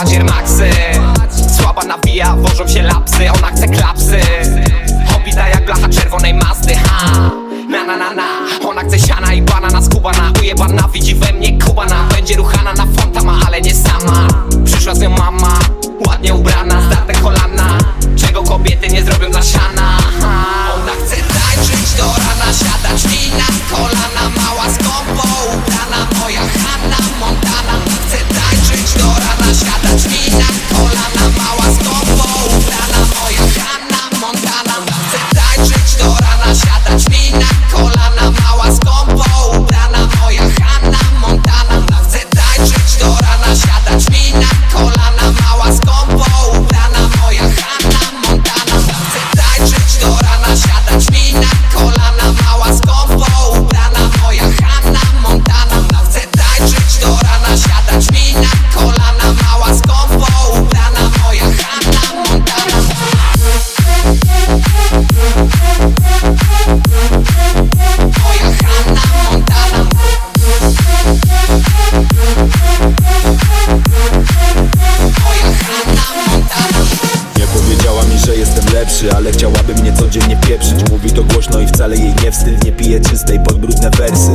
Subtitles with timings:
[0.00, 0.70] badzier maksy
[1.56, 4.20] Słaba nawija, wożą się lapsy Ona chce klapsy.
[5.12, 7.30] Hobita jak blacha czerwonej Mazdy Ha!
[7.68, 8.24] Na na na na.
[8.68, 12.08] Ona chce siana i banana skubana Ujebana widzi we mnie kubana.
[12.14, 12.79] Będzie ruchana na
[80.10, 80.90] codziennie pieprzyć.
[80.90, 82.64] Mówi to głośno i wcale jej nie wstyd.
[82.64, 84.34] Nie pije czystej pod brudne wersy.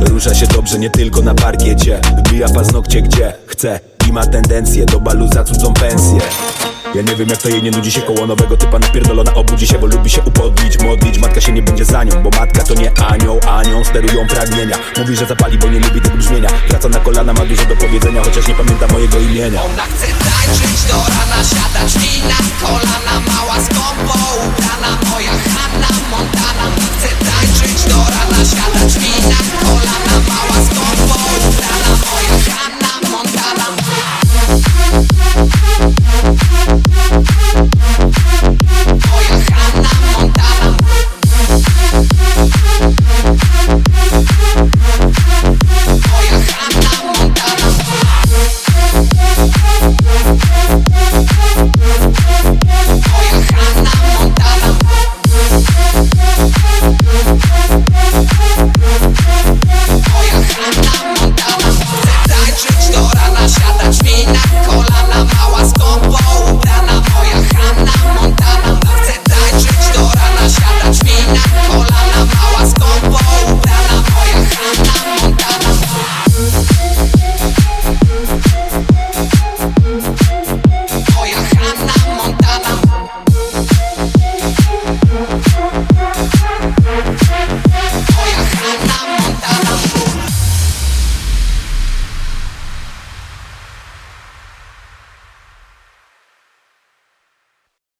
[0.00, 2.00] Rusza się dobrze nie tylko na parkiecie.
[2.18, 6.18] Wbija paznokcie gdzie chce I ma tendencję do balu za cudzą pensję.
[6.94, 8.78] Ja nie wiem jak to jej nie nudzi się koło nowego typa.
[8.78, 11.18] Napierdolona obudzi się, bo lubi się upodlić, modlić.
[11.18, 15.16] Matka się nie będzie za nią, bo matka to nie anioł, anioł Sterują pragnienia, mówi,
[15.16, 16.48] że zapali, bo nie lubi tego brzmienia.
[16.68, 19.62] Wraca na kolana, ma dużo do powiedzenia, chociaż nie pamięta mojego imienia.
[19.62, 23.21] Ona chce tańczyć do rana, siadać mi na kolana